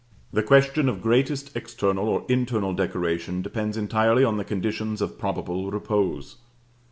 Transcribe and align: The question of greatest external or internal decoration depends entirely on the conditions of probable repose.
The 0.33 0.41
question 0.41 0.89
of 0.89 0.99
greatest 0.99 1.55
external 1.55 2.09
or 2.09 2.25
internal 2.27 2.73
decoration 2.73 3.43
depends 3.43 3.77
entirely 3.77 4.23
on 4.23 4.37
the 4.37 4.43
conditions 4.43 4.99
of 4.99 5.19
probable 5.19 5.69
repose. 5.69 6.37